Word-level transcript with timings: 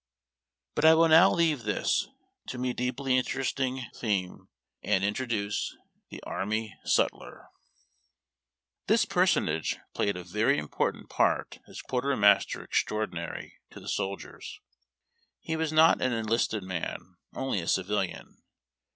But 0.73 0.83
I 0.83 0.95
will 0.95 1.09
now 1.09 1.29
leave 1.31 1.61
this— 1.61 2.07
to 2.49 2.57
me 2.57 2.73
deeply 2.73 3.15
interesting 3.19 3.83
theme— 3.93 4.49
and 4.81 5.03
introduce 5.03 5.77
THE 6.09 6.23
ARMY 6.23 6.73
SUTLER. 6.83 7.49
This 8.87 9.05
personage 9.05 9.77
played 9.93 10.17
a 10.17 10.23
very 10.23 10.57
important 10.57 11.07
part 11.11 11.59
as 11.67 11.83
quarter 11.83 12.15
master 12.17 12.63
extraordinary 12.63 13.59
to 13.69 13.79
the 13.79 13.87
soldiers. 13.87 14.59
He 15.39 15.55
was 15.55 15.71
not 15.71 16.01
an 16.01 16.13
en 16.13 16.25
listed 16.25 16.63
man, 16.63 17.17
only 17.35 17.59
a 17.59 17.67
civilian. 17.67 18.41